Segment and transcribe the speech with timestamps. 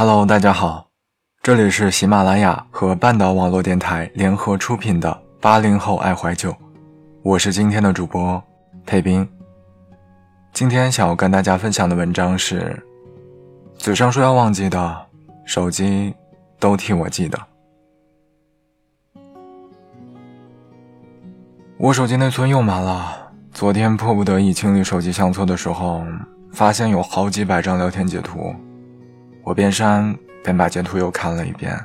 [0.00, 0.88] Hello，大家好，
[1.42, 5.10] 这里是喜马拉雅和半岛网络电台联合出品的
[5.42, 6.50] 《八零后爱怀旧》，
[7.22, 8.42] 我是今天的主播
[8.86, 9.28] 佩斌。
[10.54, 12.82] 今天想要跟大家分享的文章是：
[13.76, 15.06] 嘴上说要忘记的，
[15.44, 16.14] 手机
[16.58, 17.38] 都替我记得。
[21.76, 26.02] 我手机内存又满了，昨天迫不得已清理手机相册的时候，
[26.54, 28.54] 发现有好几百张聊天截图。
[29.42, 31.78] 我边删边把截图又看了一遍，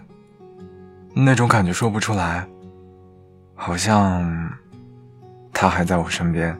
[1.14, 2.46] 那种感觉说不出来，
[3.56, 4.52] 好像
[5.54, 6.56] 他还在我身边。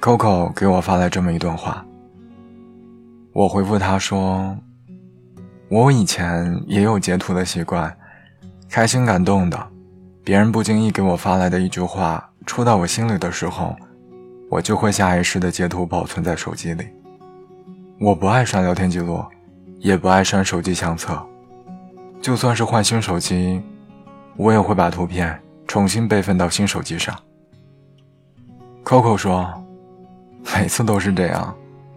[0.00, 1.84] Coco 给我发来这么一段话，
[3.32, 4.56] 我回复他说
[5.68, 7.94] ：“我以前也有截图的习惯，
[8.68, 9.68] 开心感动的，
[10.22, 13.74] 别人不经意给我发来的一句话戳到我心里的时候，
[14.48, 16.86] 我就会下意识的截图保存在手机里。”
[18.00, 19.24] 我不爱删聊天记录，
[19.80, 21.20] 也不爱删手机相册。
[22.22, 23.60] 就算是换新手机，
[24.36, 25.36] 我也会把图片
[25.66, 27.12] 重新备份到新手机上。
[28.84, 29.52] Coco 说，
[30.54, 31.52] 每次都是这样，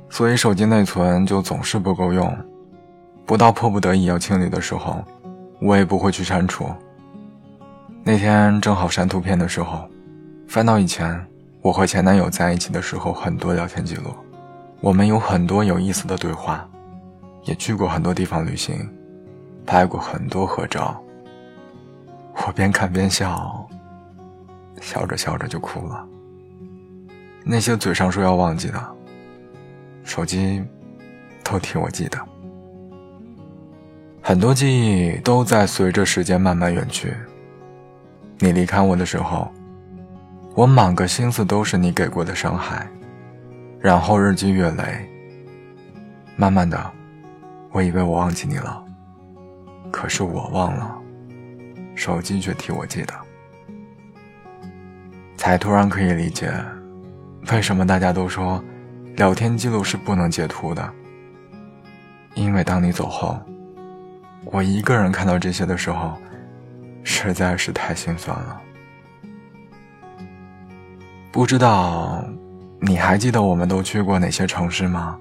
[0.09, 2.35] 所以手机内存就总是不够用。
[3.23, 5.05] 不到迫不得已要清理的时候，
[5.59, 6.65] 我也不会去删除。
[8.03, 9.87] 那天正好删图片的时候，
[10.47, 11.23] 翻到以前
[11.61, 14.15] 我和前男友在一起的时候很多聊天记录。
[14.81, 16.67] 我们有很多有意思的对话，
[17.43, 18.89] 也去过很多地方旅行，
[19.63, 20.99] 拍过很多合照。
[22.33, 23.67] 我边看边笑，
[24.81, 26.03] 笑着笑着就哭了。
[27.43, 28.95] 那些嘴上说要忘记的，
[30.03, 30.63] 手机
[31.43, 32.17] 都替我记得。
[34.19, 37.15] 很多记忆都在随着时间慢慢远去。
[38.39, 39.51] 你离开我的时候，
[40.55, 42.87] 我满个心思都是你给过的伤害。
[43.81, 45.09] 然后日积月累，
[46.35, 46.91] 慢慢的，
[47.71, 48.85] 我以为我忘记你了，
[49.91, 50.95] 可是我忘了，
[51.95, 53.13] 手机却替我记得，
[55.35, 56.53] 才突然可以理解，
[57.51, 58.63] 为什么大家都说，
[59.15, 60.93] 聊天记录是不能截图的。
[62.35, 63.39] 因为当你走后，
[64.45, 66.15] 我一个人看到这些的时候，
[67.03, 68.61] 实在是太心酸了，
[71.31, 72.23] 不知道。
[72.83, 75.15] 你还记得我们都去过哪些城市吗？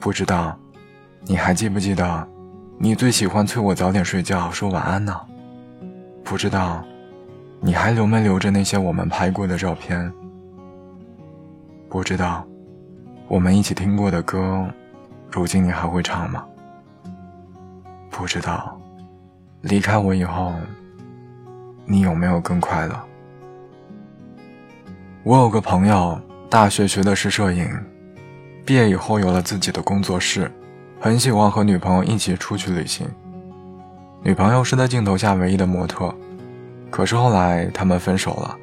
[0.00, 0.58] 不知道，
[1.24, 2.26] 你还记不记得，
[2.78, 5.14] 你最喜欢催我早点睡觉说晚安呢？
[6.24, 6.82] 不知道，
[7.60, 10.10] 你还留没留着那些我们拍过的照片？
[11.90, 12.42] 不知道，
[13.28, 14.66] 我们一起听过的歌，
[15.30, 16.42] 如今你还会唱吗？
[18.10, 18.80] 不知道，
[19.60, 20.54] 离开我以后，
[21.84, 22.98] 你有没有更快乐？
[25.28, 26.18] 我有个朋友，
[26.48, 27.68] 大学学的是摄影，
[28.64, 30.50] 毕业以后有了自己的工作室，
[30.98, 33.06] 很喜欢和女朋友一起出去旅行。
[34.22, 36.14] 女朋友是在镜头下唯一的模特，
[36.88, 38.56] 可是后来他们分手了。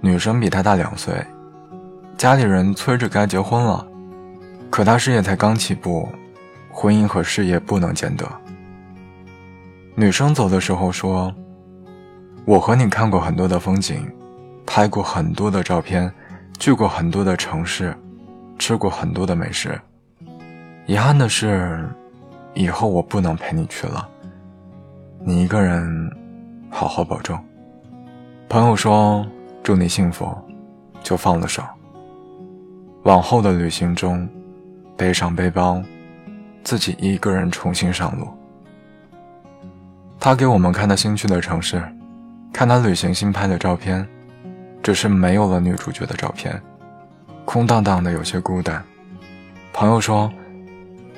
[0.00, 1.14] 女生比他大两岁，
[2.16, 3.86] 家里人催着该结婚了，
[4.70, 6.08] 可他事业才刚起步，
[6.70, 8.26] 婚姻和事业不能兼得。
[9.94, 11.30] 女生走的时候说
[12.48, 14.10] ：“我和你看过很多的风景。”
[14.66, 16.12] 拍过很多的照片，
[16.58, 17.96] 去过很多的城市，
[18.58, 19.80] 吃过很多的美食。
[20.86, 21.88] 遗憾的是，
[22.52, 24.06] 以后我不能陪你去了。
[25.20, 26.10] 你一个人，
[26.68, 27.38] 好好保重。
[28.48, 29.26] 朋友说
[29.62, 30.36] 祝你幸福，
[31.02, 31.62] 就放了手。
[33.04, 34.28] 往后的旅行中，
[34.96, 35.82] 背上背包，
[36.62, 38.28] 自己一个人重新上路。
[40.18, 41.82] 他给我们看他新去的城市，
[42.52, 44.06] 看他旅行新拍的照片。
[44.86, 46.62] 只是没有了女主角的照片，
[47.44, 48.80] 空荡荡的，有些孤单。
[49.72, 50.32] 朋友说：“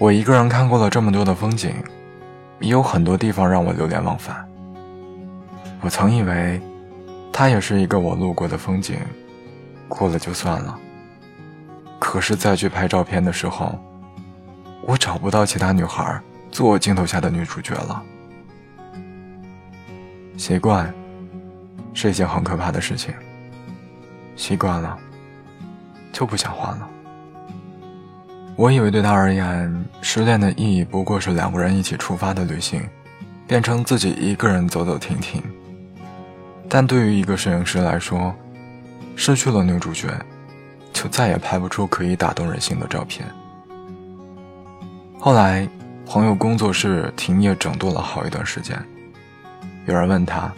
[0.01, 1.75] 我一个人看过了这么多的风景，
[2.61, 4.43] 也有很多地方让我流连忘返。
[5.83, 6.59] 我曾以为，
[7.31, 8.97] 她也是一个我路过的风景，
[9.87, 10.75] 过了就算了。
[11.99, 13.79] 可是再去拍照片的时候，
[14.81, 16.19] 我找不到其他女孩
[16.51, 18.03] 做镜头下的女主角了。
[20.39, 20.91] 习惯，
[21.93, 23.13] 是一件很可怕的事情。”
[24.39, 24.97] 习惯了，
[26.13, 26.89] 就不想换了。
[28.57, 32.81] 我以为对他而言，失恋的意义不过是两个人一起出发的旅行，
[33.49, 35.43] 变成自己一个人走走停停。
[36.69, 38.33] 但对于一个摄影师来说，
[39.17, 40.09] 失去了女主角，
[40.93, 43.29] 就再也拍不出可以打动人心的照片。
[45.19, 45.69] 后来，
[46.07, 48.81] 朋友工作室停业整顿了好一段时间。
[49.87, 50.53] 有人问他：“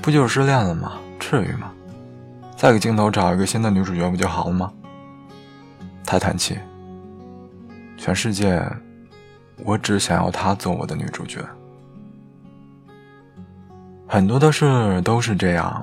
[0.00, 0.94] 不就失恋了吗？
[1.18, 1.69] 至于吗？”
[2.60, 4.70] 再给镜头找一个新的女主角不就好了吗？
[6.04, 6.58] 他叹气
[7.96, 8.62] ：“全世界，
[9.64, 11.40] 我只想要她做我的女主角。
[14.06, 15.82] 很多的事都是这样，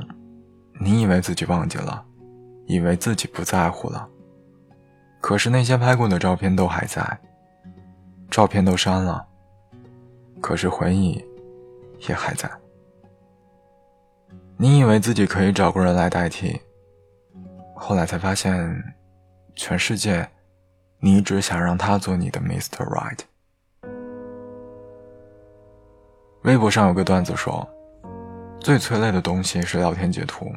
[0.79, 2.05] 你以为自己忘记了，
[2.67, 4.07] 以为自己不在乎了，
[5.19, 7.19] 可是那些拍过的照片都还在，
[8.29, 9.25] 照片都删了，
[10.39, 11.25] 可是回忆
[12.07, 12.47] 也还在。
[14.57, 16.61] 你以为自己可以找个人来代替，
[17.79, 18.83] 后来才发现，
[19.55, 20.27] 全世界，
[20.99, 22.83] 你一直想让他做你的 Mr.
[22.89, 23.19] Right。
[26.43, 27.67] 微博上有个段子说，
[28.59, 30.51] 最催泪的东西是聊天截图，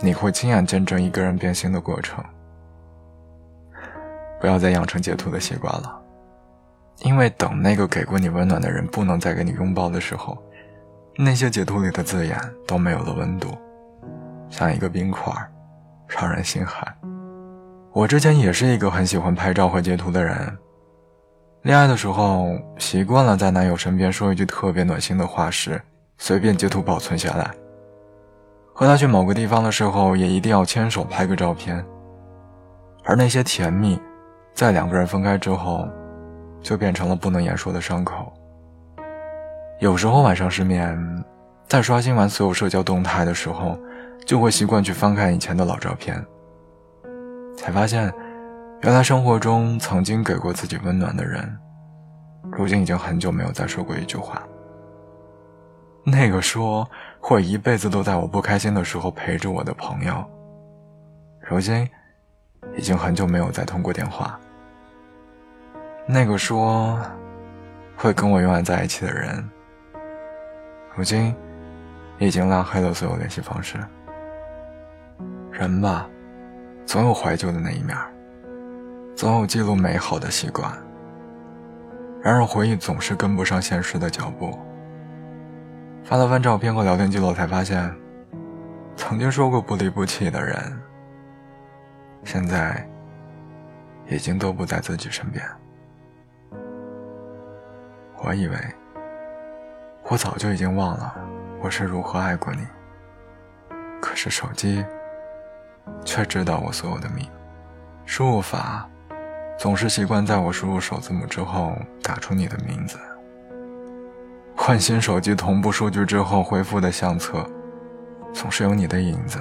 [0.00, 2.22] 你会亲眼见证一个人变心的过程。
[4.38, 6.02] 不要再养成截图的习惯了，
[7.00, 10.36] 因为等那个给过你温暖的人不能再给你拥抱的时候。
[11.16, 13.56] 那些截图里的字眼都没有了温度，
[14.50, 15.32] 像一个冰块，
[16.14, 16.86] 让人心寒。
[17.92, 20.36] 我之前也是一个很喜欢拍照和截图的人，
[21.62, 25.80] 恋爱的时候习惯了在男友身边说一句特别暖心的话时，
[26.18, 27.50] 随便截图保存下来；
[28.72, 31.84] 和他去某个地方的时候，也一定要牵手拍个照片。
[33.04, 34.00] 而那些甜蜜，
[34.54, 35.86] 在两个人分开之后，
[36.62, 38.32] 就变成了不能言说的伤口。
[39.80, 40.98] 有时候晚上失眠，
[41.68, 43.78] 在刷新完所有社交动态的时候，
[44.24, 46.24] 就会习惯去翻看以前的老照片，
[47.56, 48.12] 才发现，
[48.82, 51.58] 原来生活中曾经给过自己温暖的人，
[52.52, 54.42] 如今已经很久没有再说过一句话。
[56.06, 56.88] 那个说
[57.20, 60.24] 会一辈子都在我不开心的时候陪着我的朋友，
[61.40, 61.88] 如今
[62.76, 64.38] 已经很久没有再通过电话。
[66.06, 66.98] 那个说
[67.96, 69.42] 会跟我永远在一起的人。
[70.94, 71.34] 如今，
[72.18, 73.78] 已经拉黑了所有联系方式。
[75.56, 76.10] 人吧，
[76.84, 77.96] 总有怀旧的那一面，
[79.14, 80.68] 总有记录美好的习惯。
[82.20, 84.58] 然而回忆总是跟不上现实的脚步。
[86.02, 87.94] 翻了翻照片和聊天记录，才发现，
[88.96, 90.56] 曾经说过不离不弃的人，
[92.24, 92.84] 现在
[94.08, 95.44] 已经都不在自己身边。
[98.24, 98.56] 我以为。
[100.10, 101.14] 我早就已经忘了
[101.62, 102.66] 我是如何爱过你，
[104.02, 104.84] 可是手机
[106.04, 107.28] 却知道我所有的密。
[108.04, 108.88] 输入法
[109.58, 112.98] 总是习惯在我输入首字母之后打出你的名字。
[114.56, 117.44] 换新手机同步数据之后回复的相册
[118.32, 119.38] 总是有你的影子。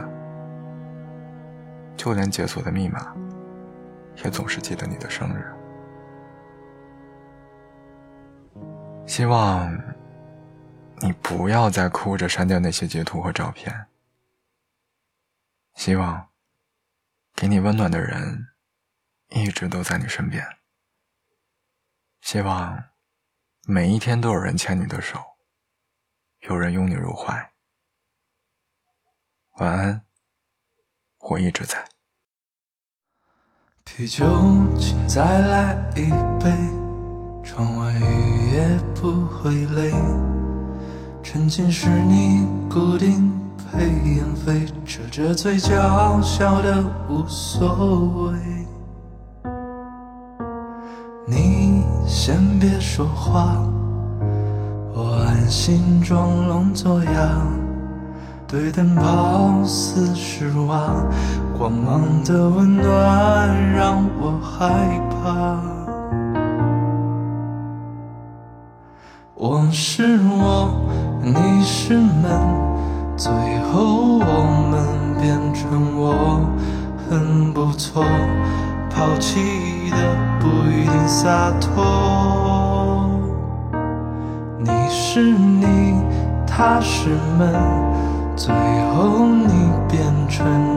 [1.96, 3.14] 就连解锁的密码
[4.24, 5.46] 也总是记得你的生日。
[9.06, 9.72] 希望。
[11.04, 13.88] 你不要再哭着删掉那些截图和照片。
[15.76, 16.30] 希望
[17.34, 18.48] 给你温暖的人
[19.30, 20.46] 一直都在你身边。
[22.22, 22.84] 希望
[23.68, 25.20] 每一天都有人牵你的手，
[26.42, 27.52] 有人拥你入怀。
[29.58, 30.06] 晚安，
[31.20, 31.86] 我一直在。
[33.84, 34.26] 啤酒，
[34.80, 36.10] 请再来一
[36.42, 36.50] 杯，
[37.44, 39.92] 窗外雨也不会累。
[41.22, 43.30] 沉浸是你固定
[43.76, 48.38] 配烟飞，遮着嘴角笑得无所谓。
[51.26, 53.58] 你先别说话，
[54.94, 57.12] 我安心装聋作哑。
[58.48, 61.08] 对灯泡似失望，
[61.58, 65.60] 光芒的温暖让我害怕。
[69.34, 70.70] 我是我。
[71.26, 72.73] 你是门，
[73.16, 73.32] 最
[73.72, 76.42] 后我们变成我，
[77.10, 78.04] 很不错。
[78.90, 79.98] 抛弃的
[80.40, 83.10] 不一定洒脱。
[84.60, 86.02] 你是你，
[86.46, 87.54] 他是们，
[88.36, 88.54] 最
[88.96, 90.73] 后你变成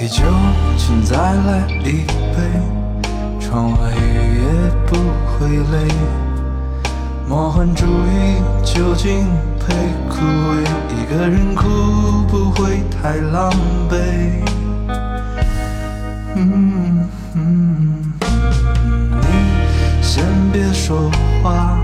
[0.00, 0.24] 啤酒，
[0.78, 2.40] 请再来一杯。
[3.38, 5.92] 窗外雨也不会累。
[7.28, 9.26] 魔幻主义究竟
[9.58, 9.74] 配
[10.08, 10.64] 枯萎？
[10.88, 11.68] 一个人哭
[12.28, 13.52] 不会太狼
[13.90, 13.98] 狈。
[16.34, 18.12] 嗯嗯，
[19.20, 21.10] 你先别说
[21.42, 21.78] 话，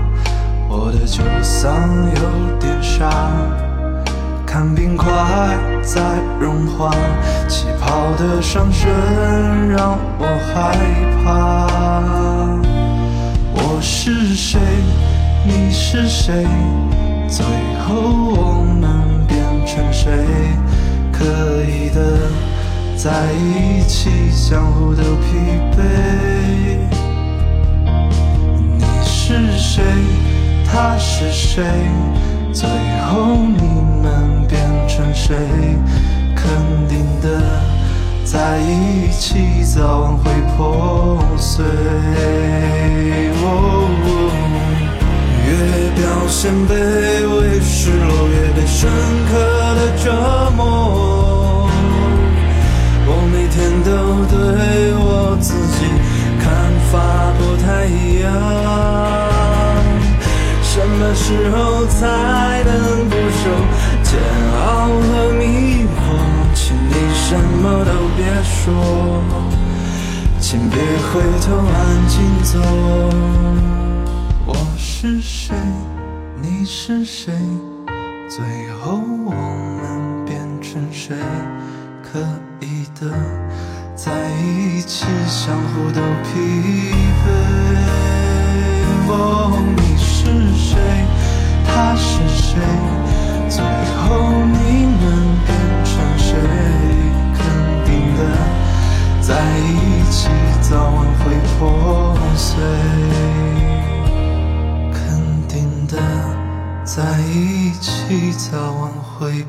[0.67, 1.69] 我的酒嗓
[2.15, 3.29] 有点沙，
[4.57, 5.07] 看冰块
[5.83, 6.01] 在
[6.39, 6.89] 融化，
[7.47, 8.89] 气泡的上升
[9.69, 10.75] 让我害
[11.23, 11.67] 怕。
[13.53, 14.59] 我是谁？
[15.45, 16.43] 你是谁？
[17.29, 17.45] 最
[17.85, 20.09] 后我们变成谁？
[21.13, 21.23] 刻
[21.61, 22.17] 意的，
[22.97, 25.37] 在一起，相互都疲
[25.77, 25.83] 惫。
[28.75, 29.83] 你是谁？
[30.65, 31.63] 他是谁？
[32.59, 32.67] 最
[33.05, 33.61] 后你
[34.01, 35.35] 们变成谁？
[36.35, 36.43] 肯
[36.89, 37.39] 定的，
[38.25, 41.63] 在一起，早晚会破碎。
[45.45, 45.51] 越
[46.01, 46.71] 表现卑
[47.29, 48.89] 微，失落越被深
[49.29, 49.37] 刻
[61.27, 63.51] 时候才能不受
[64.01, 64.17] 煎
[64.61, 66.15] 熬和迷惑？
[66.53, 69.21] 请你什么都别说，
[70.39, 72.57] 请别回头，安静走。
[74.45, 75.53] 我是谁？
[76.41, 77.33] 你是谁？
[78.29, 78.45] 最
[78.81, 81.13] 后我们变成谁？
[82.01, 82.19] 可
[82.61, 83.11] 以的，
[83.97, 86.39] 在一起，相互都疲
[87.25, 87.67] 惫。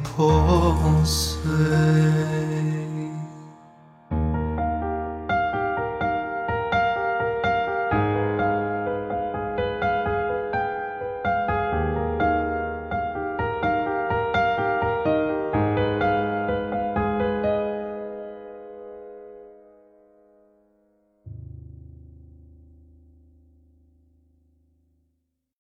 [0.03, 1.88] 破碎。